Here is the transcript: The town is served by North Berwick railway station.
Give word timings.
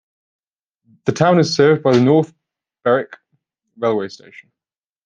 The 1.05 1.11
town 1.11 1.37
is 1.37 1.53
served 1.55 1.83
by 1.83 1.99
North 1.99 2.33
Berwick 2.83 3.17
railway 3.77 4.07
station. 4.09 4.51